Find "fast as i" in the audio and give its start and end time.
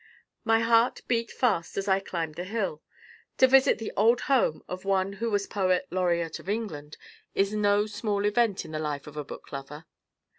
1.29-1.99